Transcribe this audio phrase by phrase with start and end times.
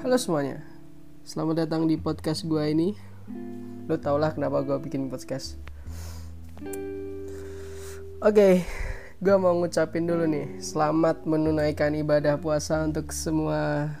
[0.00, 0.64] Halo semuanya,
[1.28, 2.96] selamat datang di podcast gue ini.
[3.84, 5.60] Lo tau lah kenapa gue bikin podcast.
[8.24, 8.64] Oke,
[9.20, 13.92] gue mau ngucapin dulu nih, selamat menunaikan ibadah puasa untuk semua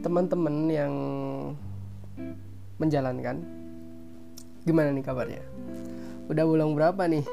[0.00, 0.94] teman-teman yang
[2.80, 3.44] menjalankan.
[4.64, 5.44] Gimana nih kabarnya?
[6.32, 7.28] Udah bulan berapa nih?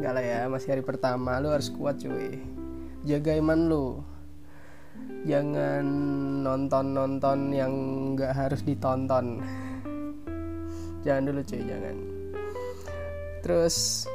[0.00, 2.40] Gak lah ya, masih hari pertama, lo harus kuat cuy.
[3.04, 4.13] Jaga iman lo
[5.24, 5.84] jangan
[6.44, 7.72] nonton-nonton yang
[8.14, 9.40] nggak harus ditonton.
[11.04, 11.96] Jangan dulu cuy jangan.
[13.44, 14.08] Terus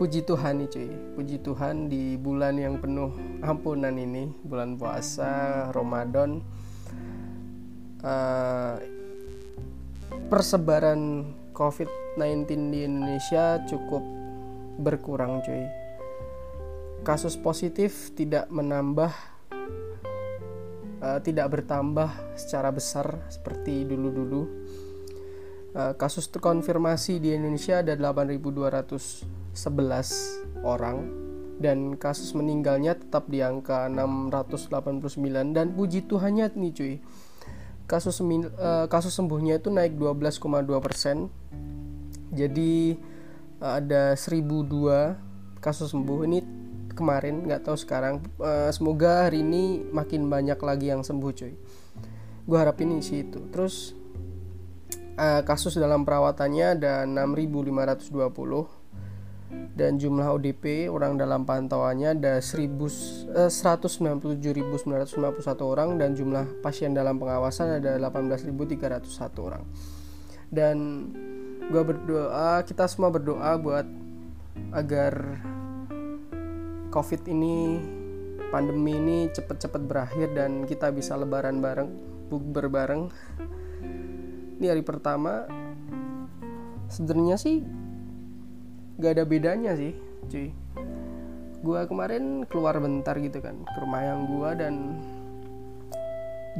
[0.00, 0.88] puji Tuhan nih cuy.
[1.16, 3.12] Puji Tuhan di bulan yang penuh
[3.44, 6.40] ampunan ini bulan puasa Ramadan
[8.04, 8.76] uh,
[10.28, 14.04] persebaran COVID-19 di Indonesia cukup
[14.80, 15.64] berkurang cuy.
[17.04, 19.12] Kasus positif tidak menambah
[21.04, 24.48] uh, tidak bertambah secara besar seperti dulu-dulu.
[25.74, 30.96] Uh, kasus terkonfirmasi di Indonesia ada 8.211 orang
[31.58, 36.94] dan kasus meninggalnya tetap di angka 689 dan puji Tuhannya nih cuy.
[37.84, 40.40] Kasus uh, kasus sembuhnya itu naik 12,2
[40.80, 41.28] persen.
[42.32, 42.96] Jadi
[43.60, 46.63] uh, ada 1002 kasus sembuh ini
[46.94, 48.22] kemarin nggak tahu sekarang.
[48.38, 51.54] Uh, semoga hari ini makin banyak lagi yang sembuh cuy.
[52.46, 53.42] Gue harap ini sih itu.
[53.50, 53.92] Terus
[55.18, 58.84] uh, kasus dalam perawatannya ada 6.520
[59.74, 63.50] dan jumlah ODP orang dalam pantauannya ada 197.951 eh,
[65.62, 69.66] orang dan jumlah pasien dalam pengawasan ada 18.301 orang.
[70.50, 70.76] Dan
[71.70, 73.86] gue berdoa kita semua berdoa buat
[74.70, 75.42] agar
[76.94, 77.82] covid ini
[78.54, 81.90] pandemi ini cepet-cepet berakhir dan kita bisa lebaran bareng
[82.30, 83.10] bukber bareng.
[84.62, 85.42] Ini hari pertama
[86.86, 87.66] sebenarnya sih
[89.02, 89.98] gak ada bedanya sih
[90.30, 90.54] cuy.
[91.66, 94.74] Gue kemarin keluar bentar gitu kan ke rumah yang gue dan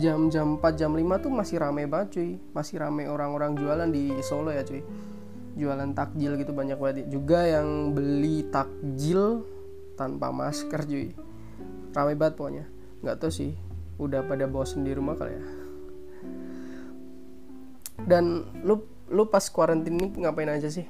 [0.02, 2.30] jam-jam 4 jam 5 tuh masih rame banget cuy.
[2.50, 4.82] Masih rame orang-orang jualan di Solo ya cuy.
[5.54, 7.06] Jualan takjil gitu banyak banget.
[7.06, 9.53] Juga yang beli takjil
[9.94, 11.14] tanpa masker cuy.
[11.94, 12.64] Ramai banget pokoknya.
[13.02, 13.52] Nggak tahu sih
[13.98, 15.44] udah pada bosen di rumah kali ya.
[18.04, 20.86] Dan lu lu pas kuarantin ini ngapain aja sih?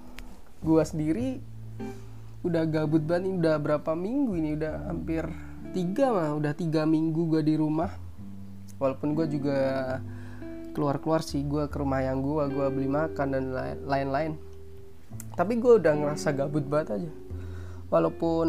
[0.64, 1.40] Gua sendiri
[2.44, 4.50] udah gabut banget ini udah berapa minggu ini?
[4.56, 5.28] Udah hampir
[5.76, 7.92] tiga mah udah tiga minggu gua di rumah.
[8.80, 9.58] Walaupun gua juga
[10.72, 13.44] keluar-keluar sih gua ke rumah yang gua gua beli makan dan
[13.84, 14.40] lain-lain.
[15.34, 17.10] Tapi gue udah ngerasa gabut banget aja
[17.94, 18.48] walaupun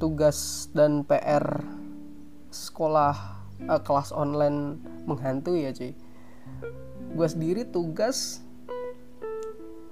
[0.00, 1.60] tugas dan PR
[2.48, 3.12] sekolah
[3.68, 5.92] uh, kelas online menghantui ya cuy.
[7.12, 8.40] Gue sendiri tugas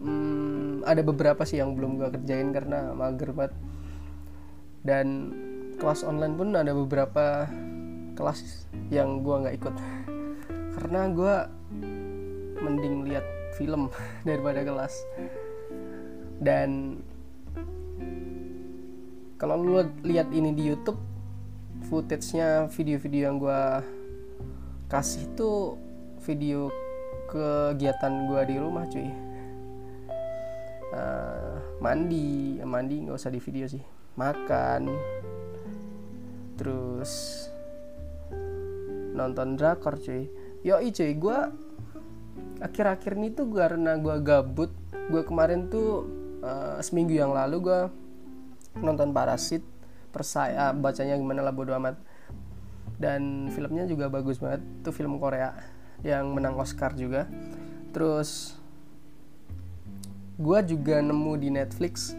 [0.01, 3.53] hmm, ada beberapa sih yang belum gue kerjain karena mager banget.
[4.81, 5.07] Dan
[5.77, 7.45] kelas online pun ada beberapa
[8.17, 9.75] kelas yang gue nggak ikut.
[10.73, 11.35] Karena gue
[12.65, 13.29] mending lihat
[13.61, 13.93] film
[14.29, 14.97] daripada kelas.
[16.41, 17.01] Dan
[19.37, 20.97] kalau lu lihat ini di YouTube
[21.93, 23.63] footage-nya video-video yang gue
[24.89, 25.77] kasih itu
[26.25, 26.73] video
[27.29, 29.11] kegiatan gue di rumah cuy.
[30.97, 32.59] Uh, mandi.
[32.65, 33.83] Mandi nggak usah di video sih.
[34.17, 34.89] Makan.
[36.57, 37.45] Terus
[39.13, 40.33] nonton drakor cuy.
[40.65, 41.39] Yo cuy gue
[42.65, 44.73] akhir-akhir ini tuh karena gue gabut
[45.13, 46.09] gue kemarin tuh
[46.41, 47.81] uh, seminggu yang lalu gue
[48.81, 49.65] nonton Parasit
[50.11, 52.01] persaya bacanya gimana lah bodo amat.
[52.97, 55.53] Dan filmnya juga bagus banget itu film Korea
[56.01, 57.29] yang menang Oscar juga.
[57.93, 58.57] Terus
[60.37, 62.17] gue juga nemu di Netflix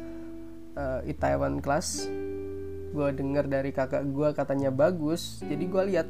[0.77, 2.05] uh, Itaewon Class.
[2.93, 5.41] Gue denger dari kakak gue katanya bagus.
[5.41, 6.07] Jadi gue lihat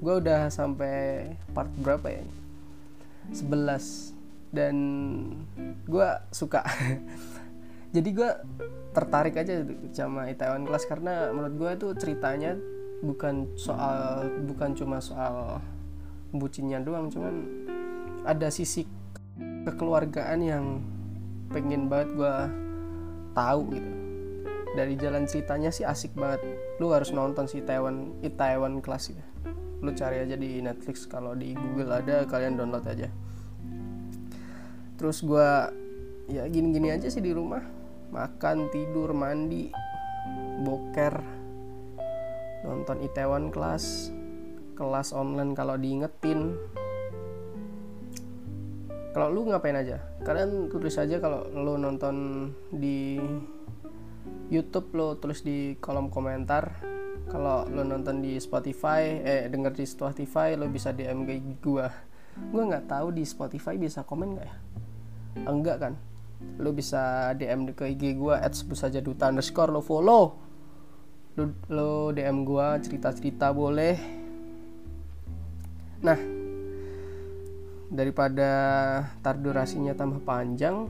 [0.00, 2.24] gue udah sampai part berapa ya
[3.36, 4.16] 11
[4.50, 4.74] dan
[5.84, 6.64] gue suka
[7.90, 8.30] jadi gue
[8.90, 12.58] tertarik aja sama Itaewon Class karena menurut gue itu ceritanya
[13.00, 15.62] bukan soal bukan cuma soal
[16.30, 17.34] bucinnya doang cuman
[18.22, 18.86] ada sisi
[19.66, 20.64] kekeluargaan yang
[21.50, 22.34] pengen banget gue
[23.34, 23.90] tahu gitu.
[24.70, 26.46] Dari jalan ceritanya sih asik banget.
[26.78, 29.30] Lu harus nonton si Taiwan Itaewon Class gitu
[29.80, 33.08] lu cari aja di Netflix kalau di Google ada kalian download aja.
[35.00, 35.48] Terus gue
[36.28, 37.64] ya gini-gini aja sih di rumah
[38.10, 39.70] makan tidur mandi
[40.66, 41.14] boker
[42.66, 44.12] nonton Itaewon Class
[44.80, 46.56] kelas online kalau diingetin.
[49.10, 50.00] Kalau lu ngapain aja?
[50.24, 53.20] Kalian tulis aja kalau lu nonton di
[54.48, 56.80] YouTube lo tulis di kolom komentar.
[57.28, 61.92] Kalau lo nonton di Spotify eh denger di Spotify lo bisa DM ke gua.
[62.48, 64.56] Gua nggak tahu di Spotify bisa komen nggak ya?
[65.44, 65.94] Enggak kan
[66.60, 68.40] lo bisa DM ke IG gua
[68.76, 70.24] saja duta underscore lo follow.
[71.36, 73.96] Lo, lo DM gua cerita-cerita boleh.
[76.00, 76.20] Nah
[77.90, 78.50] daripada
[79.18, 80.86] tar durasinya tambah panjang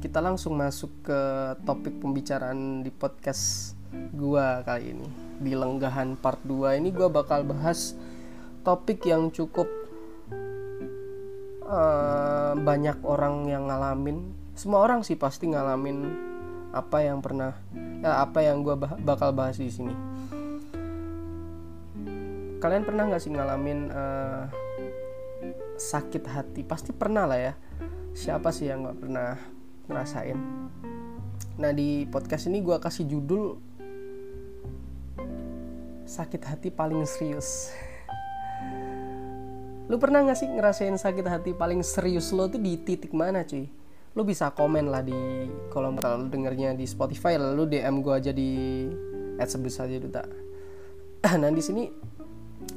[0.00, 1.20] kita langsung masuk ke
[1.68, 3.76] topik pembicaraan di podcast
[4.12, 5.08] gua kali ini.
[5.40, 7.96] Di lenggahan part 2 ini gua bakal bahas
[8.64, 9.79] topik yang cukup
[11.70, 14.34] uh, banyak orang yang ngalamin.
[14.58, 16.28] Semua orang sih pasti ngalamin
[16.70, 17.54] apa yang pernah
[18.02, 19.94] ya, apa yang gua bah bakal bahas di sini.
[22.60, 24.44] Kalian pernah nggak sih ngalamin uh,
[25.80, 26.60] sakit hati?
[26.66, 27.54] Pasti pernah lah ya.
[28.12, 29.38] Siapa sih yang nggak pernah
[29.88, 30.36] ngerasain?
[31.56, 33.56] Nah di podcast ini gue kasih judul
[36.04, 37.70] sakit hati paling serius
[39.90, 43.66] lu pernah gak sih ngerasain sakit hati paling serius lo tuh di titik mana cuy?
[44.14, 45.18] Lu bisa komen lah di
[45.66, 48.86] kolom kalau lu dengernya di Spotify lalu DM gue aja di
[49.42, 50.22] sebut saja duta.
[51.42, 51.90] Nah di sini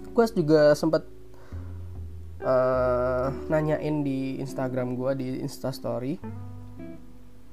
[0.09, 1.05] gue juga sempat
[2.41, 6.17] uh, nanyain di Instagram gue di Instastory.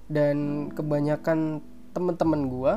[0.08, 1.60] Dan kebanyakan
[1.92, 2.72] teman-teman gue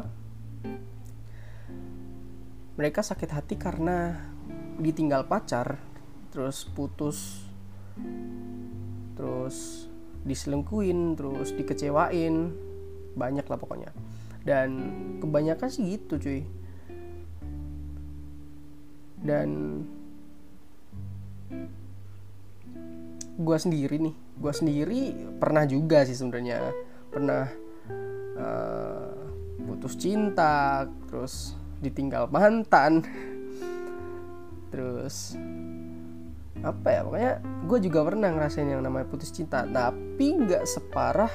[2.75, 4.19] mereka sakit hati karena
[4.77, 5.92] ditinggal pacar
[6.33, 7.45] terus putus
[9.13, 9.85] terus
[10.25, 12.49] diselingkuin terus dikecewain
[13.13, 13.93] banyak lah pokoknya.
[14.41, 14.69] Dan
[15.21, 16.41] kebanyakan sih gitu cuy.
[19.23, 19.49] Dan
[23.33, 25.01] gue sendiri nih gue sendiri
[25.37, 26.73] pernah juga sih sebenarnya.
[27.13, 27.45] Pernah
[28.41, 29.13] uh,
[29.69, 31.53] putus cinta terus
[31.83, 33.05] ditinggal mantan
[34.73, 35.37] terus
[36.63, 37.33] apa ya pokoknya
[37.67, 41.31] gue juga pernah ngerasain yang namanya putus cinta tapi nggak separah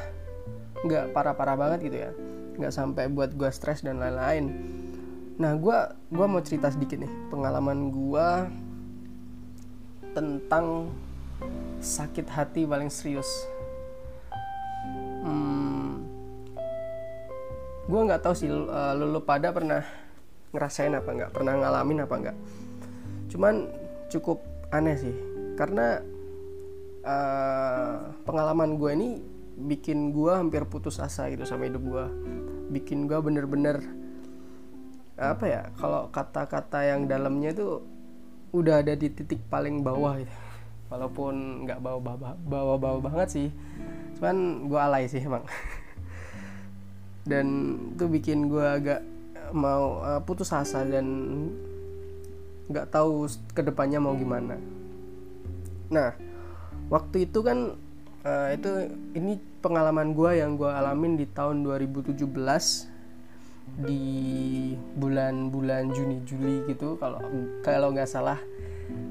[0.87, 2.11] nggak parah-parah banget gitu ya.
[2.59, 4.51] Nggak sampai buat gue stres dan lain-lain.
[5.39, 5.79] Nah gue
[6.11, 8.29] gua mau cerita sedikit nih pengalaman gue
[10.15, 10.91] tentang
[11.79, 13.31] sakit hati paling serius.
[15.23, 16.03] Hmm,
[17.87, 19.83] gue nggak tahu sih uh, lu, pada pernah
[20.51, 21.31] ngerasain apa nggak?
[21.31, 22.37] Pernah ngalamin apa nggak?
[23.31, 23.55] Cuman
[24.11, 24.43] cukup
[24.75, 25.17] aneh sih.
[25.59, 25.99] Karena
[27.03, 29.11] uh, pengalaman gue ini
[29.59, 32.05] bikin gue hampir putus asa gitu sama hidup gue
[32.71, 33.83] bikin gue bener-bener
[35.19, 37.83] apa ya kalau kata-kata yang dalamnya itu
[38.55, 40.31] udah ada di titik paling bawah gitu.
[40.89, 43.49] Walaupun nggak bawa bawa bawa bawa banget sih
[44.17, 45.43] cuman gue alay sih emang.
[47.29, 47.47] Dan
[47.93, 49.03] itu bikin gue agak
[49.51, 51.05] mau uh, putus asa dan
[52.69, 54.61] nggak tahu ke depannya mau gimana.
[55.89, 56.13] Nah
[56.93, 57.77] waktu itu kan
[58.25, 62.17] uh, itu ini pengalaman gue yang gue alamin di tahun 2017
[63.85, 64.03] di
[64.97, 67.21] bulan-bulan Juni Juli gitu kalau
[67.61, 68.41] kalau nggak salah.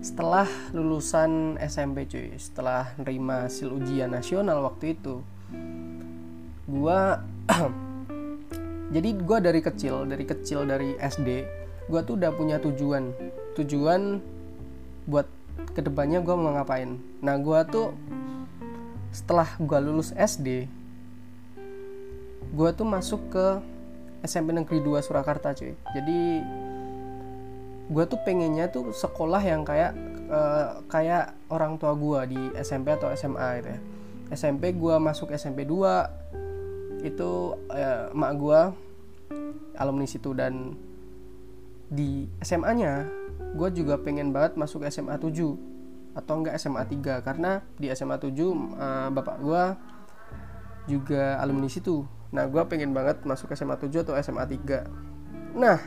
[0.01, 5.21] Setelah lulusan SMP cuy setelah nerima hasil ujian nasional waktu itu
[6.67, 7.23] gua
[8.95, 11.47] jadi gua dari kecil dari kecil dari SD
[11.87, 13.15] gua tuh udah punya tujuan
[13.57, 14.21] tujuan
[15.09, 15.27] buat
[15.73, 16.97] ke depannya gua mau ngapain.
[17.19, 17.93] Nah gua tuh
[19.09, 20.69] setelah gua lulus SD
[22.53, 23.47] gua tuh masuk ke
[24.25, 25.73] SMP Negeri 2 Surakarta cuy.
[25.93, 26.19] Jadi
[27.87, 29.95] gue tuh pengennya tuh sekolah yang kayak
[30.27, 33.79] uh, kayak orang tua gue di SMP atau SMA gitu ya.
[34.35, 38.59] SMP gue masuk SMP 2 itu uh, emak gue
[39.79, 40.75] alumni situ dan
[41.87, 43.07] di SMA nya
[43.57, 45.33] gue juga pengen banget masuk SMA 7
[46.13, 49.63] atau enggak SMA 3 karena di SMA 7 uh, bapak gue
[50.87, 52.05] juga alumni situ.
[52.31, 55.81] Nah gue pengen banget masuk SMA 7 atau SMA 3 nah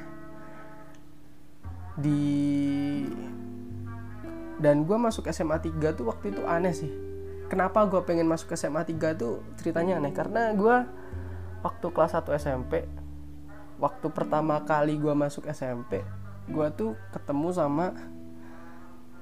[1.94, 2.18] di
[4.58, 6.90] dan gue masuk SMA 3 tuh waktu itu aneh sih.
[7.46, 10.12] Kenapa gue pengen masuk SMA 3 tuh ceritanya aneh?
[10.14, 10.76] Karena gue
[11.62, 12.86] waktu kelas 1 SMP
[13.80, 16.04] waktu pertama kali gue masuk SMP
[16.50, 17.87] gue tuh ketemu sama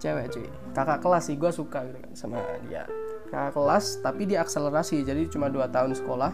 [0.01, 0.49] cewek cuy.
[0.73, 2.89] Kakak kelas sih gue suka gitu kan sama dia.
[3.29, 6.33] Kakak kelas tapi dia akselerasi jadi cuma 2 tahun sekolah.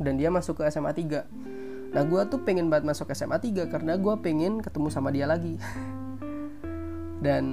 [0.00, 3.94] Dan dia masuk ke SMA 3 Nah gue tuh pengen banget masuk SMA 3 karena
[3.94, 5.54] gue pengen ketemu sama dia lagi.
[7.24, 7.44] Dan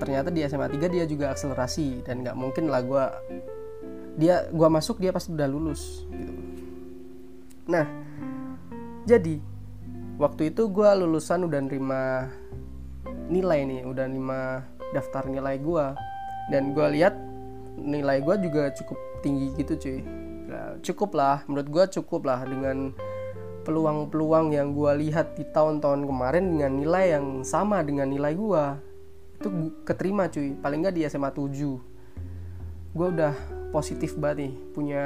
[0.00, 3.04] ternyata di SMA 3 dia juga akselerasi dan nggak mungkin lah gue
[4.18, 6.32] dia gua masuk dia pasti udah lulus gitu.
[7.70, 7.86] Nah
[9.06, 9.38] jadi
[10.20, 12.28] waktu itu gue lulusan udah nerima
[13.32, 14.40] nilai nih udah nerima
[14.92, 15.86] daftar nilai gue
[16.52, 17.14] dan gue lihat
[17.80, 20.00] nilai gue juga cukup tinggi gitu cuy.
[20.52, 22.92] Nah, cukup lah menurut gue cukup lah dengan
[23.62, 28.64] peluang-peluang yang gue lihat di tahun-tahun kemarin dengan nilai yang sama dengan nilai gue
[29.40, 29.48] itu
[29.86, 30.52] keterima cuy.
[30.60, 31.92] Paling nggak di SMA 7
[32.92, 33.32] gue udah
[33.72, 35.04] positif banget nih punya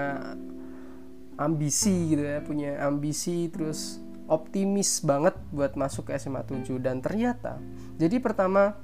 [1.38, 7.58] ambisi gitu ya punya ambisi terus optimis banget buat masuk ke SMA 7 dan ternyata
[7.96, 8.74] jadi pertama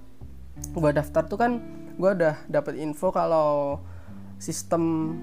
[0.73, 1.59] gue daftar tuh kan
[1.97, 3.81] gue udah dapet info kalau
[4.43, 5.15] sistem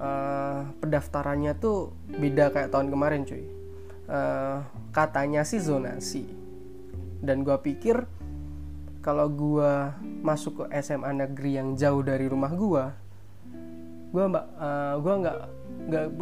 [0.00, 3.44] uh, pendaftarannya tuh beda kayak tahun kemarin cuy.
[4.06, 4.62] Uh,
[4.94, 6.24] katanya sih zonasi.
[7.20, 8.06] Dan gue pikir
[9.04, 9.72] kalau gue
[10.24, 12.84] masuk ke SMA negeri yang jauh dari rumah gue
[14.10, 15.38] gue mbak uh, gue nggak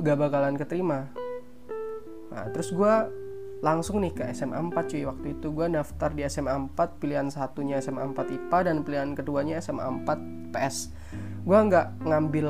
[0.04, 1.08] nggak bakalan keterima
[2.34, 2.94] nah terus gue
[3.64, 5.08] langsung nih ke SMA 4 cuy.
[5.08, 9.56] Waktu itu gue daftar di SMA 4 pilihan satunya SMA 4 IPA dan pilihan keduanya
[9.64, 10.92] SMA 4 PS
[11.44, 12.48] gue nggak ngambil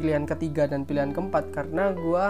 [0.00, 2.26] pilihan ketiga dan pilihan keempat karena gue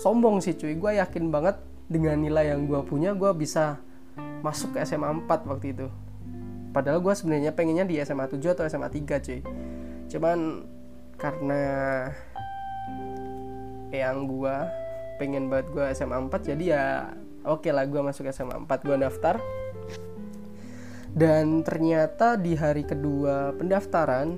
[0.00, 0.76] sombong sih cuy.
[0.76, 1.56] Gue yakin banget
[1.88, 3.80] dengan nilai yang gue punya gue bisa
[4.44, 5.88] masuk ke SMA 4 waktu itu.
[6.72, 9.40] Padahal gue sebenarnya pengennya di SMA 7 atau SMA 3 cuy.
[10.12, 10.68] Cuman
[11.16, 11.62] karena
[13.94, 14.56] yang gue
[15.16, 16.84] pengen banget gue SMA 4 jadi ya
[17.46, 19.36] oke okay lah gue masuk SMA 4 gue daftar.
[21.16, 24.36] Dan ternyata di hari kedua pendaftaran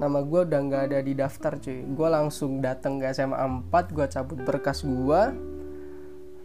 [0.00, 1.86] nama gue udah nggak ada di daftar cuy.
[1.94, 3.38] Gue langsung datang ke SMA
[3.70, 5.22] 4 gue cabut berkas gue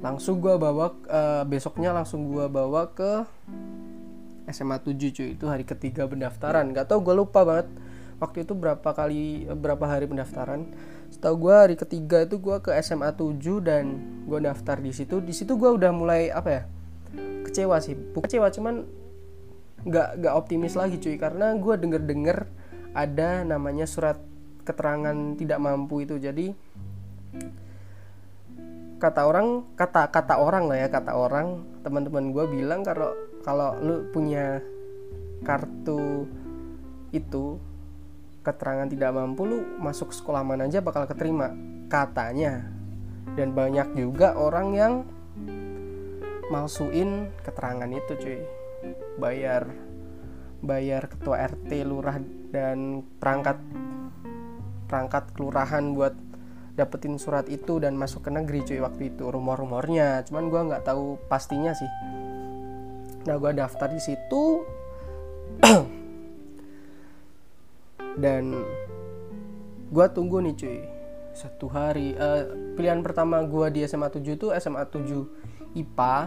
[0.04, 3.26] langsung gue bawa uh, besoknya langsung gue bawa ke
[4.54, 5.30] SMA 7 cuy.
[5.34, 6.70] Itu hari ketiga pendaftaran.
[6.70, 7.66] Gak tau gue lupa banget
[8.20, 10.72] waktu itu berapa kali berapa hari pendaftaran
[11.10, 13.86] setahu gue hari ketiga itu gue ke SMA 7 dan
[14.26, 15.22] gue daftar di situ.
[15.22, 16.64] Di situ gue udah mulai apa ya
[17.46, 17.96] kecewa sih.
[17.96, 18.86] Bukan kecewa cuman
[19.86, 21.16] nggak nggak optimis lagi cuy.
[21.18, 22.38] Karena gue denger denger
[22.96, 24.18] ada namanya surat
[24.66, 26.18] keterangan tidak mampu itu.
[26.18, 26.52] Jadi
[28.96, 33.12] kata orang kata kata orang lah ya kata orang teman-teman gue bilang kalau
[33.44, 34.64] kalau lu punya
[35.44, 36.26] kartu
[37.12, 37.60] itu
[38.46, 41.50] keterangan tidak mampu lu masuk sekolah mana aja bakal keterima
[41.90, 42.70] katanya.
[43.34, 44.94] Dan banyak juga orang yang
[46.54, 48.40] malsuin keterangan itu cuy.
[49.18, 49.66] Bayar
[50.62, 52.22] bayar ketua RT lurah
[52.54, 53.58] dan perangkat
[54.86, 56.14] perangkat kelurahan buat
[56.78, 60.22] dapetin surat itu dan masuk ke negeri cuy waktu itu rumor-rumornya.
[60.30, 61.90] Cuman gue nggak tahu pastinya sih.
[63.26, 64.62] Nah gue daftar di situ
[68.20, 68.56] dan
[69.92, 70.80] gue tunggu nih cuy.
[71.36, 72.48] Satu hari uh,
[72.80, 76.18] pilihan pertama gue di SMA 7 itu SMA 7 IPA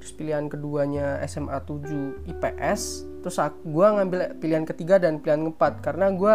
[0.00, 6.08] terus pilihan keduanya SMA 7 IPS terus gue ngambil pilihan ketiga dan pilihan keempat karena
[6.12, 6.34] gue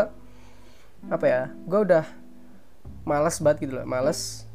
[1.10, 2.06] apa ya gue udah
[3.06, 4.46] males banget gitu loh males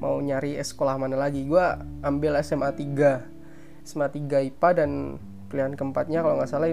[0.00, 1.44] mau nyari sekolah mana lagi.
[1.44, 1.62] Gue
[2.00, 4.90] ambil SMA 3 SMA 3 IPA dan
[5.52, 6.68] pilihan keempatnya kalau nggak salah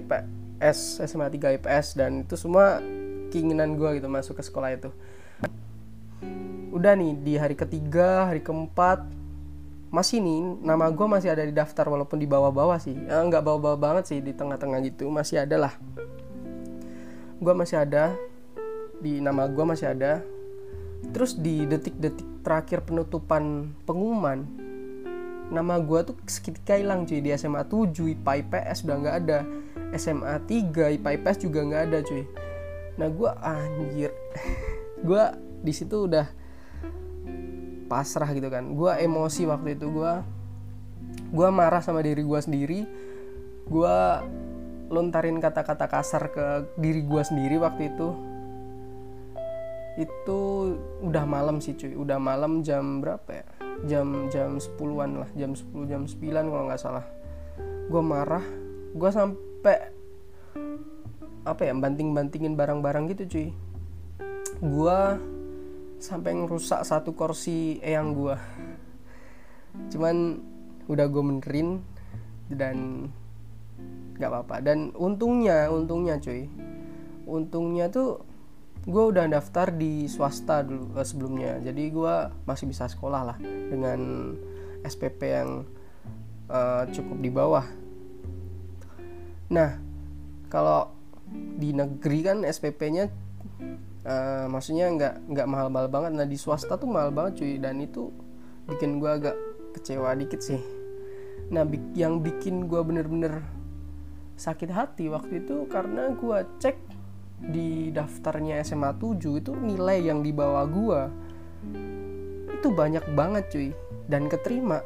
[0.62, 2.78] IPS SMA 3 IPS dan itu semua
[3.34, 4.94] keinginan gue gitu masuk ke sekolah itu.
[6.70, 9.02] Udah nih di hari ketiga hari keempat
[9.90, 12.94] masih nih nama gue masih ada di daftar walaupun di bawah-bawah sih.
[12.94, 15.74] Eh, nggak bawah-bawah banget sih di tengah-tengah gitu masih ada lah.
[17.42, 18.14] Gue masih ada
[19.02, 20.22] di nama gue masih ada.
[21.10, 24.46] Terus di detik-detik terakhir penutupan pengumuman
[25.50, 27.18] nama gue tuh seketika hilang cuy.
[27.18, 29.40] Di SMA 7 IPA IPS udah nggak ada
[29.96, 32.24] SMA 3 IPA IPS juga nggak ada cuy.
[33.00, 34.12] Nah gue anjir.
[35.08, 35.24] Gue
[35.66, 36.30] di situ udah
[37.90, 38.78] pasrah gitu kan.
[38.78, 39.90] Gue emosi waktu itu.
[39.90, 40.14] Gue
[41.32, 42.80] gue marah sama diri gue sendiri.
[43.68, 43.98] Gue
[44.92, 46.46] lontarin kata-kata kasar ke
[46.78, 48.10] diri gue sendiri waktu itu.
[50.00, 50.40] Itu
[51.04, 51.98] udah malam sih cuy.
[51.98, 53.48] Udah malam jam berapa ya?
[53.90, 55.30] Jam jam 10-an lah.
[55.34, 57.06] Jam 10 jam 9 kalau nggak salah.
[57.90, 58.46] Gue marah.
[58.94, 59.51] Gue sampai
[61.42, 63.50] apa ya banting-bantingin barang-barang gitu cuy.
[64.62, 65.18] Gua
[66.02, 68.38] sampai ngerusak satu kursi eyang gua.
[69.90, 70.42] Cuman
[70.92, 71.80] udah gue benerin
[72.52, 73.08] dan
[74.18, 74.56] nggak apa-apa.
[74.62, 76.52] Dan untungnya untungnya cuy.
[77.26, 78.22] Untungnya tuh
[78.82, 81.62] gue udah daftar di swasta dulu uh, sebelumnya.
[81.62, 82.16] Jadi gue
[82.50, 84.34] masih bisa sekolah lah dengan
[84.82, 85.70] SPP yang
[86.50, 87.66] uh, cukup di bawah
[89.52, 89.76] nah
[90.48, 91.02] kalau
[91.60, 93.08] di negeri kan SPP-nya
[94.04, 96.12] uh, eh, maksudnya nggak nggak mahal-mahal banget.
[96.18, 97.56] Nah di swasta tuh mahal banget cuy.
[97.62, 98.10] Dan itu
[98.68, 99.36] bikin gue agak
[99.78, 100.62] kecewa dikit sih.
[101.54, 101.64] Nah
[101.96, 103.44] yang bikin gue bener-bener
[104.36, 106.78] sakit hati waktu itu karena gue cek
[107.42, 111.02] di daftarnya SMA 7 itu nilai yang dibawa gue
[112.52, 113.70] itu banyak banget cuy.
[114.12, 114.84] Dan keterima.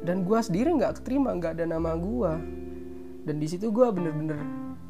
[0.00, 2.32] Dan gue sendiri nggak keterima nggak ada nama gue
[3.24, 4.40] dan di situ gue bener-bener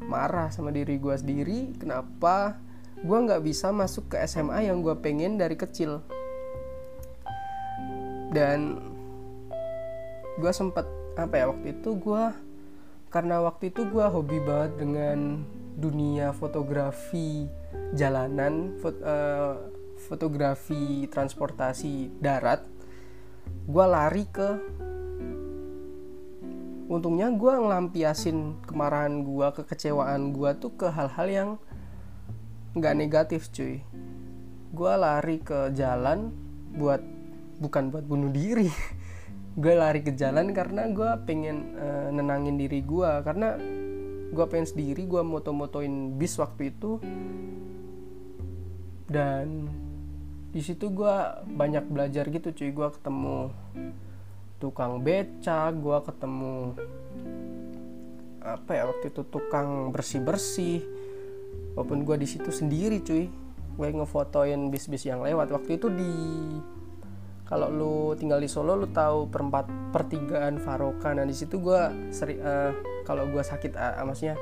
[0.07, 2.59] marah sama diri gue sendiri kenapa
[3.01, 6.05] gue nggak bisa masuk ke SMA yang gue pengen dari kecil.
[8.31, 8.77] Dan
[10.37, 10.85] gue sempet
[11.17, 12.23] apa ya waktu itu gue
[13.11, 15.43] karena waktu itu gue hobi banget dengan
[15.75, 17.49] dunia fotografi
[17.91, 19.57] jalanan fot, uh,
[20.07, 22.63] fotografi transportasi darat.
[23.65, 24.49] Gue lari ke
[26.91, 31.49] untungnya gue ngelampiasin kemarahan gue kekecewaan gue tuh ke hal-hal yang
[32.75, 33.79] nggak negatif cuy.
[34.75, 36.35] Gue lari ke jalan
[36.75, 36.99] buat
[37.63, 38.67] bukan buat bunuh diri.
[39.51, 43.59] Gue lari ke jalan karena gue pengen uh, nenangin diri gue karena
[44.31, 47.03] gue pengen sendiri gue moto-motoin bis waktu itu.
[49.11, 49.67] Dan
[50.55, 51.15] di situ gue
[51.51, 52.71] banyak belajar gitu cuy.
[52.71, 53.51] Gue ketemu
[54.61, 56.77] tukang beca gue ketemu
[58.41, 60.81] apa ya waktu itu tukang bersih bersih
[61.73, 63.25] walaupun gue di situ sendiri cuy.
[63.71, 65.49] Gue ngefotoin bis-bis yang lewat.
[65.49, 66.13] Waktu itu di
[67.47, 71.11] kalau lu tinggal di Solo lu tahu perempat pertigaan Faroka.
[71.15, 72.71] Nah di situ gue seri uh,
[73.07, 74.35] kalau gue sakit uh, maksudnya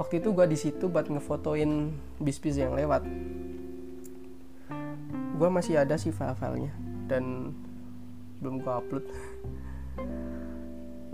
[0.00, 3.04] waktu itu gue di situ buat ngefotoin bis-bis yang lewat.
[5.38, 6.72] Gue masih ada sih file-filenya.
[7.08, 7.56] Dan
[8.38, 9.04] belum gue upload.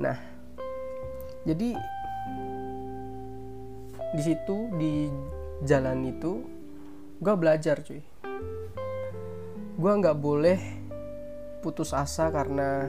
[0.00, 0.18] Nah
[1.44, 1.76] jadi
[4.14, 5.10] di situ di
[5.66, 6.44] jalan itu
[7.20, 8.02] gue belajar cuy.
[9.74, 10.60] Gue nggak boleh
[11.60, 12.88] putus asa karena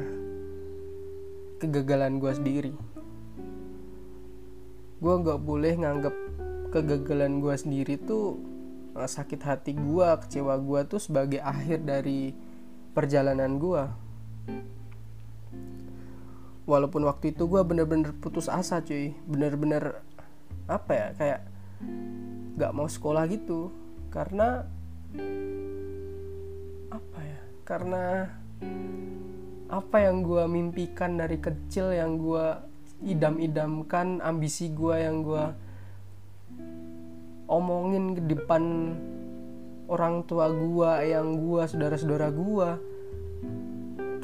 [1.60, 2.74] kegagalan gue sendiri.
[5.00, 6.16] Gue nggak boleh nganggap
[6.76, 8.36] kegagalan gue sendiri tuh
[9.00, 12.36] eh, sakit hati gue kecewa gue tuh sebagai akhir dari
[12.92, 13.84] perjalanan gue
[16.66, 19.14] walaupun waktu itu gue bener-bener putus asa cuy.
[19.30, 20.02] Bener-bener
[20.66, 21.42] apa ya kayak
[22.58, 23.70] gak mau sekolah gitu.
[24.10, 24.66] Karena
[26.90, 28.04] apa ya karena
[29.70, 32.46] apa yang gue mimpikan dari kecil yang gue
[33.06, 35.46] idam-idamkan ambisi gue yang gue
[37.50, 38.94] omongin ke depan
[39.86, 42.70] orang tua gue yang gue saudara-saudara gue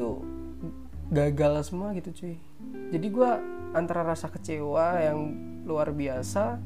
[0.01, 0.25] tuh
[1.13, 2.35] gagal semua gitu cuy.
[2.89, 3.31] Jadi gue
[3.77, 5.19] antara rasa kecewa yang
[5.69, 6.57] luar biasa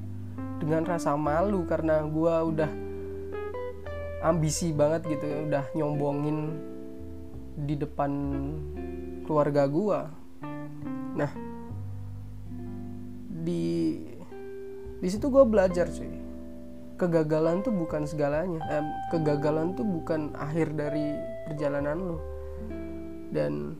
[0.64, 2.72] dengan rasa malu karena gue udah
[4.24, 6.56] ambisi banget gitu udah nyombongin
[7.56, 8.12] di depan
[9.28, 10.00] keluarga gue
[11.16, 11.32] nah
[13.46, 14.02] di
[14.98, 16.24] di situ gue belajar cuy.
[16.96, 21.12] Kegagalan tuh bukan segalanya eh, kegagalan tuh bukan akhir dari
[21.44, 22.35] perjalanan lo
[23.36, 23.76] dan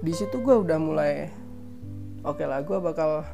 [0.00, 1.28] di situ gue udah mulai
[2.24, 3.28] oke okay lah gue bakal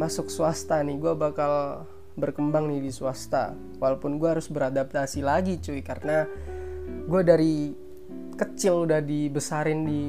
[0.00, 1.84] masuk swasta nih gue bakal
[2.18, 3.54] berkembang nih di swasta.
[3.78, 6.26] Walaupun gue harus beradaptasi lagi cuy karena
[7.06, 7.72] gue dari
[8.34, 10.02] kecil udah dibesarin di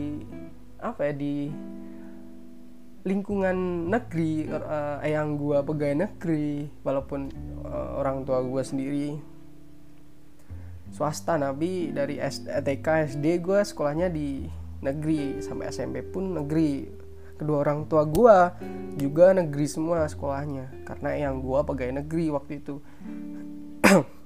[0.81, 1.49] apa ya di
[3.05, 7.31] lingkungan negeri uh, yang gue pegawai negeri walaupun
[7.63, 9.07] uh, orang tua gue sendiri
[10.89, 14.45] swasta nabi dari TK SD gue sekolahnya di
[14.79, 16.87] negeri sampai SMP pun negeri.
[17.39, 18.37] Kedua orang tua gue
[18.99, 22.75] juga negeri semua sekolahnya karena yang gue pegawai negeri waktu itu.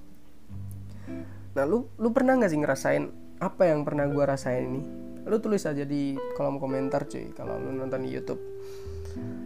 [1.54, 4.82] Nah lu lu pernah nggak sih ngerasain apa yang pernah gue rasain ini?
[5.30, 8.41] Lu tulis aja di kolom komentar cuy kalau lu nonton di YouTube.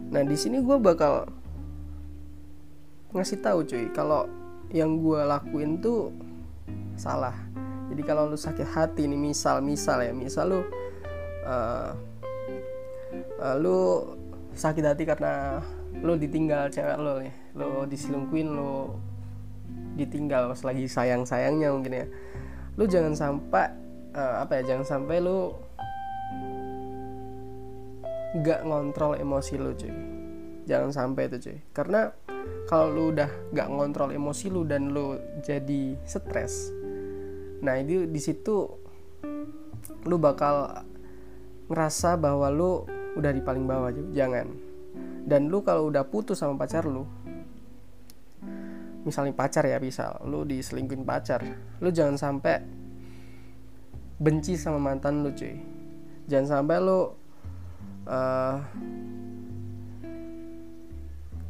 [0.08, 1.28] Nah di sini gue bakal
[3.12, 4.24] ngasih tahu cuy kalau
[4.72, 6.08] yang gue lakuin tuh
[6.98, 7.34] salah.
[7.88, 10.60] Jadi kalau lu sakit hati nih misal misal ya misal lu
[11.46, 11.92] uh,
[13.40, 14.04] uh, lu
[14.52, 15.62] sakit hati karena
[16.04, 18.92] lu ditinggal cewek lo nih lu diselingkuin lu
[19.96, 22.06] ditinggal pas lagi sayang sayangnya mungkin ya.
[22.78, 23.66] Lu jangan sampai
[24.14, 25.54] uh, apa ya jangan sampai lu
[28.44, 30.17] gak ngontrol emosi lu cuy
[30.68, 31.58] jangan sampai itu cuy.
[31.72, 32.12] Karena
[32.68, 36.76] kalau lu udah gak ngontrol emosi lu dan lu jadi stres
[37.58, 38.70] nah itu di situ
[40.06, 40.86] lu bakal
[41.66, 42.86] ngerasa bahwa lu
[43.18, 44.46] udah di paling bawah jangan.
[45.28, 47.04] Dan lu kalau udah putus sama pacar lu
[49.02, 51.40] misalnya pacar ya bisa lu diselingkuhin pacar
[51.80, 52.60] lu jangan sampai
[54.18, 55.58] benci sama mantan lu cuy.
[56.28, 57.12] Jangan sampai lu
[58.08, 58.56] uh,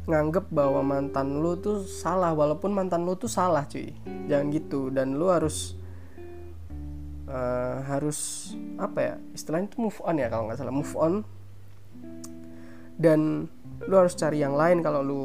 [0.09, 3.93] nganggep bahwa mantan lu tuh salah walaupun mantan lu tuh salah cuy.
[4.25, 4.89] Jangan gitu.
[4.89, 5.77] Dan lu harus
[7.29, 10.73] uh, harus apa ya istilahnya itu move on ya kalau nggak salah.
[10.73, 11.13] Move on.
[12.97, 13.45] Dan
[13.85, 15.23] lu harus cari yang lain kalau lu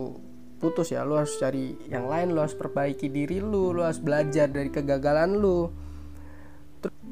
[0.61, 1.01] putus ya.
[1.09, 5.41] Lu harus cari yang lain lu harus perbaiki diri lu lu harus belajar dari kegagalan
[5.41, 5.73] lu.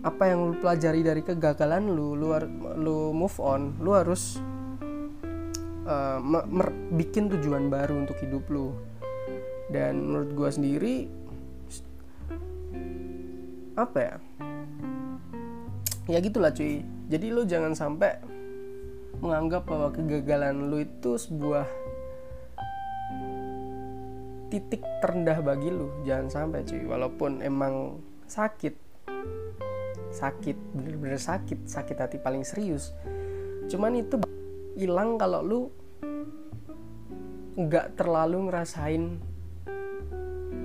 [0.05, 2.37] Apa yang lu pelajari dari kegagalan lu lu
[2.77, 4.37] lu move on lu harus
[5.87, 6.19] uh,
[6.95, 8.75] bikin tujuan baru untuk hidup lu.
[9.73, 10.95] Dan menurut gue sendiri
[13.73, 14.15] apa ya?
[16.11, 16.85] Ya gitulah cuy.
[17.09, 18.21] Jadi lu jangan sampai
[19.23, 21.65] menganggap bahwa kegagalan lu itu sebuah
[24.53, 25.89] titik terendah bagi lu.
[26.05, 26.85] Jangan sampai cuy.
[26.85, 28.77] Walaupun emang sakit.
[30.13, 31.65] Sakit bener-bener sakit.
[31.65, 32.93] Sakit hati paling serius.
[33.73, 34.21] Cuman itu
[34.79, 35.61] hilang kalau lu
[37.53, 39.21] nggak terlalu ngerasain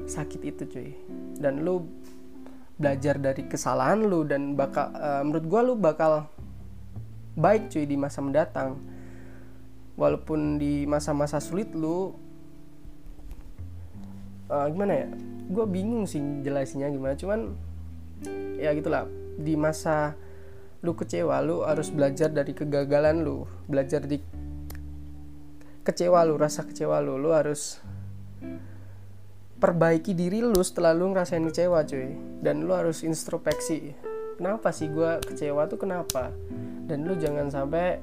[0.08, 0.90] sakit itu cuy.
[1.38, 1.84] Dan lu
[2.78, 6.30] belajar dari kesalahan lu dan bakal uh, menurut gua lu bakal
[7.36, 8.80] baik cuy di masa mendatang.
[9.98, 12.14] Walaupun di masa-masa sulit lu
[14.48, 15.08] uh, gimana ya
[15.48, 17.14] gue bingung sih jelasinnya gimana.
[17.18, 17.56] Cuman
[18.58, 19.06] ya gitulah
[19.38, 20.18] di masa
[20.86, 23.50] lu kecewa lu harus belajar dari kegagalan lu.
[23.66, 24.22] Belajar di
[25.82, 27.18] kecewa lu rasa kecewa lu.
[27.18, 27.82] Lu harus
[29.58, 32.14] perbaiki diri lu setelah lu ngerasain kecewa cuy.
[32.44, 33.94] Dan lu harus introspeksi
[34.38, 36.30] kenapa sih gue kecewa tuh kenapa?
[36.86, 37.98] Dan lu jangan sampai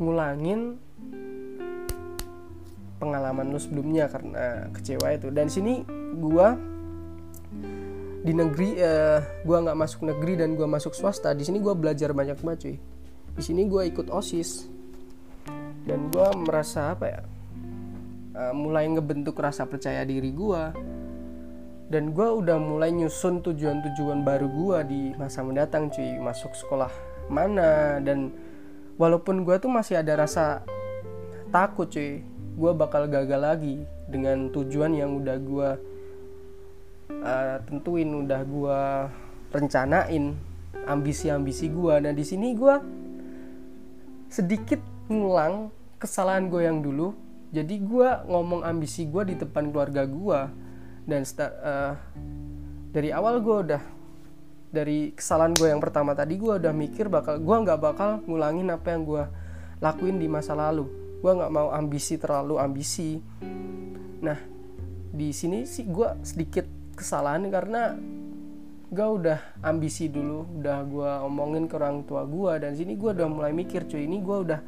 [0.00, 0.80] ngulangin
[2.96, 5.28] pengalaman lu sebelumnya karena kecewa itu.
[5.28, 5.84] Dan sini
[6.16, 6.48] gue
[8.24, 12.16] di negeri uh, gue nggak masuk negeri dan gue masuk swasta di sini gue belajar
[12.16, 12.76] banyak banget cuy.
[13.36, 14.64] Di sini gue ikut osis.
[15.84, 17.20] Dan gue merasa apa ya
[18.32, 20.62] uh, mulai ngebentuk rasa percaya diri gue
[21.92, 26.16] dan gue udah mulai nyusun tujuan-tujuan baru gue di masa mendatang cuy.
[26.16, 26.88] Masuk sekolah
[27.28, 28.32] mana dan
[28.96, 30.64] walaupun gue tuh masih ada rasa
[31.52, 33.76] takut cuy gue bakal gagal lagi
[34.08, 35.70] dengan tujuan yang udah gue
[37.22, 38.80] uh, tentuin udah gue
[39.54, 40.34] rencanain
[40.84, 42.74] ambisi-ambisi gue nah di sini gue
[44.34, 47.14] sedikit ngulang kesalahan gue yang dulu.
[47.54, 50.40] Jadi gue ngomong ambisi gue di depan keluarga gue
[51.06, 51.94] dan uh,
[52.90, 53.82] dari awal gue udah
[54.74, 58.90] dari kesalahan gue yang pertama tadi gue udah mikir bakal gue nggak bakal ngulangin apa
[58.90, 59.24] yang gue
[59.78, 60.90] lakuin di masa lalu.
[61.22, 63.22] Gue nggak mau ambisi terlalu ambisi.
[64.18, 64.38] Nah
[65.14, 67.98] di sini sih gue sedikit kesalahan karena
[68.94, 73.26] gue udah ambisi dulu udah gue omongin ke orang tua gue dan sini gue udah
[73.26, 74.06] mulai mikir cuy.
[74.06, 74.60] Ini gue udah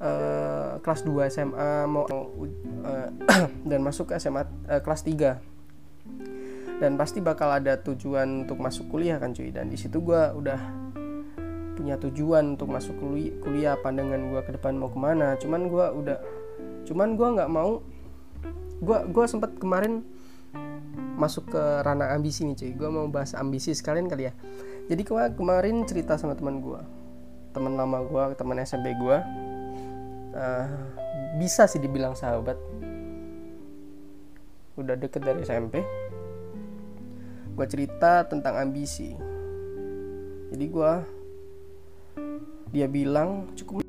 [0.00, 3.08] uh, kelas 2 SMA mau uh,
[3.70, 8.92] dan masuk ke SMA uh, eh, kelas 3 dan pasti bakal ada tujuan untuk masuk
[8.92, 9.52] kuliah kan cuy.
[9.52, 10.60] Dan di situ gue udah
[11.76, 12.96] punya tujuan untuk masuk
[13.44, 15.36] kuliah, pandangan gue ke depan mau ke mana.
[15.36, 16.18] Cuman gue udah
[16.88, 17.82] cuman gue nggak mau
[18.76, 20.04] gue gue sempat kemarin
[21.16, 22.70] masuk ke ranah ambisi nih cuy.
[22.76, 24.32] Gue mau bahas ambisi sekalian kali ya.
[24.86, 26.80] Jadi kemarin kemarin cerita sama teman gue
[27.56, 29.16] teman lama gue teman SMP gue
[30.36, 30.66] uh,
[31.40, 32.60] bisa sih dibilang sahabat.
[34.76, 35.80] Udah deket dari SMP
[37.56, 39.16] gue cerita tentang ambisi.
[40.52, 40.92] Jadi gue
[42.76, 43.85] dia bilang cukup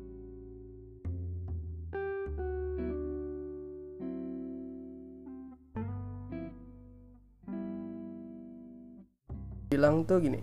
[9.68, 10.40] bilang tuh gini.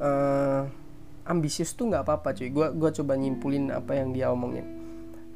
[0.00, 0.64] Uh,
[1.28, 2.48] ambisius tuh nggak apa-apa cuy.
[2.48, 4.64] Gue gua coba nyimpulin apa yang dia omongin.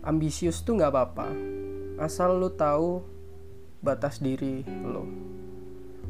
[0.00, 1.54] Ambisius tuh nggak apa-apa
[1.98, 3.02] asal lu tahu
[3.78, 5.06] batas diri lo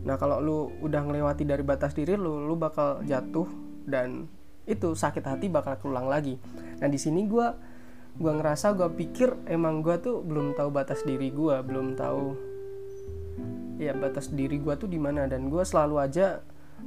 [0.04, 3.48] nah kalau lu udah ngelewati dari batas diri lu lu bakal jatuh
[3.88, 4.28] dan
[4.64, 6.40] itu sakit hati bakal keulang lagi.
[6.80, 7.46] Nah di sini gue
[8.16, 12.53] gue ngerasa gue pikir emang gue tuh belum tahu batas diri gue belum tahu
[13.80, 15.26] ya batas diri gue tuh di mana.
[15.26, 16.40] Dan gue selalu aja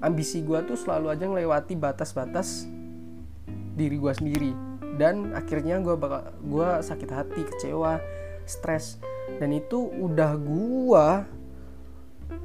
[0.03, 2.67] ambisi gue tuh selalu aja ngelewati batas-batas
[3.75, 4.51] diri gue sendiri.
[4.97, 8.01] Dan akhirnya gue bakal gue sakit hati kecewa
[8.47, 8.97] stres.
[9.37, 11.07] Dan itu udah gue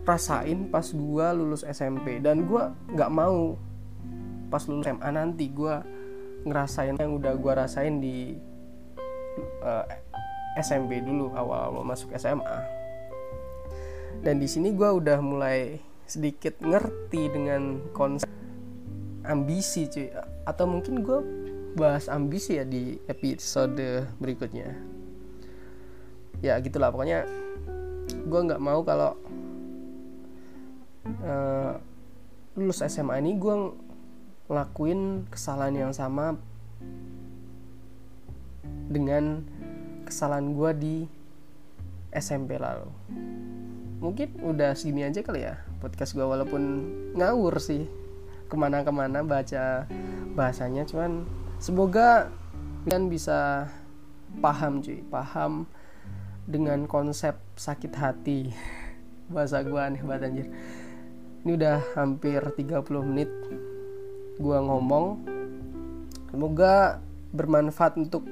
[0.03, 3.55] rasain pas gue lulus SMP dan gue nggak mau
[4.51, 5.75] pas lulus SMA nanti gue
[6.43, 8.35] ngerasain yang udah gue rasain di
[9.63, 10.03] uh, eh,
[10.59, 12.82] SMP dulu awal-awal masuk SMA
[14.23, 18.31] dan di sini gue udah mulai sedikit ngerti dengan konsep
[19.27, 20.15] ambisi cuy.
[20.47, 21.19] Atau mungkin gue
[21.75, 24.79] bahas ambisi ya di episode berikutnya.
[26.39, 26.95] Ya gitulah.
[26.95, 27.27] Pokoknya
[28.15, 29.19] gue nggak mau kalau
[31.27, 31.75] uh,
[32.55, 33.75] lulus SMA ini gue
[34.47, 36.39] ngelakuin kesalahan yang sama
[38.87, 39.43] dengan
[40.07, 40.97] kesalahan gue di
[42.13, 42.87] SMP lalu
[44.03, 46.63] mungkin udah segini aja kali ya podcast gue walaupun
[47.15, 47.87] ngawur sih.
[48.51, 49.87] Ke mana-kemana baca
[50.37, 51.25] bahasanya cuman
[51.63, 52.29] semoga
[52.85, 53.71] kalian bisa
[54.43, 55.03] paham cuy.
[55.07, 55.71] Paham
[56.47, 58.51] dengan konsep sakit hati.
[59.33, 60.49] Bahasa gue aneh banget anjir.
[61.43, 63.31] Ini udah hampir 30 menit
[64.39, 65.23] gue ngomong.
[66.31, 66.99] Semoga
[67.35, 68.27] bermanfaat untuk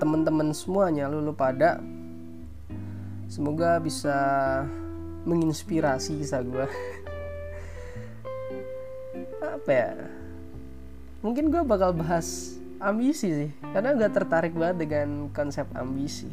[0.00, 1.80] teman-teman semuanya lulu pada.
[3.30, 4.16] Semoga bisa
[5.24, 6.66] menginspirasi kisah gue
[9.44, 9.92] apa ya?
[11.24, 16.28] Mungkin gue bakal bahas ambisi sih karena gue tertarik banget dengan konsep ambisi.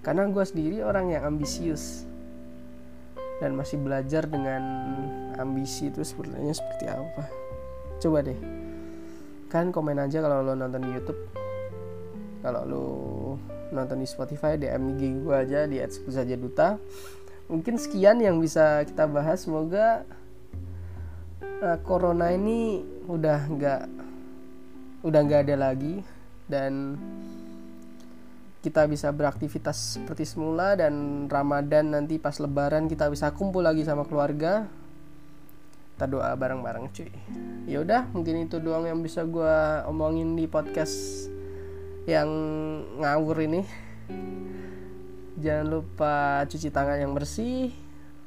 [0.00, 2.06] Karena gue sendiri orang yang ambisius
[3.36, 4.62] dan masih belajar dengan
[5.36, 7.28] ambisi itu sebenarnya seperti apa.
[8.00, 8.38] Coba deh
[9.46, 11.20] kan komen aja kalau lo nonton di YouTube.
[12.40, 12.84] Kalau lo
[13.74, 16.78] nonton di Spotify DM IG gue aja di saja duta
[17.46, 19.46] mungkin sekian yang bisa kita bahas.
[19.46, 20.02] Semoga
[21.62, 23.82] uh, corona ini udah nggak
[25.06, 26.02] udah nggak ada lagi
[26.50, 26.98] dan
[28.66, 34.02] kita bisa beraktivitas seperti semula dan Ramadan nanti pas Lebaran kita bisa kumpul lagi sama
[34.02, 34.66] keluarga.
[35.96, 37.08] Kita doa bareng-bareng cuy.
[37.64, 39.56] Ya udah mungkin itu doang yang bisa gue
[39.88, 41.30] omongin di podcast
[42.04, 42.28] yang
[43.00, 43.64] ngawur ini
[45.36, 47.72] jangan lupa cuci tangan yang bersih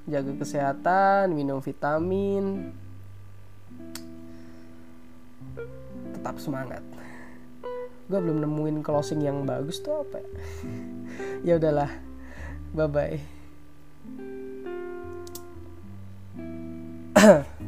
[0.09, 2.73] jaga kesehatan minum vitamin.
[6.17, 6.81] Tetap semangat.
[8.09, 10.29] Gue belum nemuin closing yang bagus tuh apa ya,
[11.53, 11.91] ya udahlah.
[12.69, 13.17] Bye bye